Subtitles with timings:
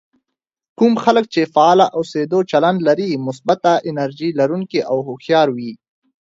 [0.77, 5.71] کوم خلک چې فعال اوسېدو چلند لري مثبت، انرژي لرونکي او هوښيار وي.